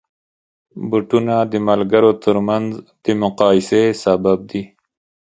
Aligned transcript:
بوټونه 0.89 1.35
د 1.51 1.53
ملګرو 1.67 2.11
ترمنځ 2.23 2.67
د 3.03 3.05
مقایسې 3.23 3.83
سبب 4.03 4.37
دي. 4.49 4.63